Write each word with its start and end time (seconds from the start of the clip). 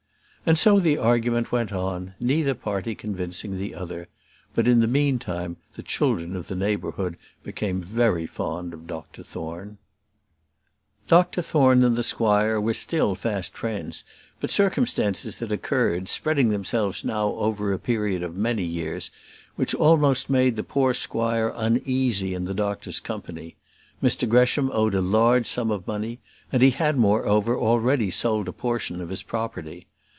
And 0.43 0.57
so 0.57 0.79
the 0.79 0.97
argument 0.97 1.51
went 1.51 1.71
on, 1.71 2.15
neither 2.19 2.55
party 2.55 2.95
convincing 2.95 3.57
the 3.59 3.75
other. 3.75 4.07
But, 4.55 4.67
in 4.67 4.79
the 4.79 4.87
meantime, 4.87 5.57
the 5.75 5.83
children 5.83 6.35
of 6.35 6.47
the 6.47 6.55
neighbourhood 6.55 7.17
became 7.43 7.79
very 7.79 8.25
fond 8.25 8.73
of 8.73 8.87
Dr 8.87 9.21
Thorne. 9.21 9.77
Dr 11.07 11.43
Thorne 11.43 11.83
and 11.83 11.95
the 11.95 12.01
squire 12.03 12.59
were 12.59 12.73
still 12.73 13.13
fast 13.13 13.53
friends, 13.55 14.03
but 14.39 14.49
circumstances 14.49 15.39
had 15.39 15.51
occurred, 15.51 16.09
spreading 16.09 16.49
themselves 16.49 17.05
now 17.05 17.29
over 17.33 17.71
a 17.71 17.77
period 17.79 18.23
of 18.23 18.35
many 18.35 18.63
years, 18.65 19.11
which 19.55 19.75
almost 19.75 20.27
made 20.27 20.55
the 20.55 20.63
poor 20.63 20.95
squire 20.95 21.53
uneasy 21.55 22.33
in 22.33 22.45
the 22.45 22.55
doctor's 22.55 22.99
company. 22.99 23.57
Mr 24.01 24.27
Gresham 24.27 24.71
owed 24.73 24.95
a 24.95 25.01
large 25.01 25.45
sum 25.45 25.69
of 25.69 25.85
money, 25.87 26.19
and 26.51 26.63
he 26.63 26.71
had, 26.71 26.97
moreover, 26.97 27.55
already 27.55 28.09
sold 28.09 28.47
a 28.47 28.51
portion 28.51 29.01
of 29.01 29.09
his 29.09 29.21
property. 29.21 29.85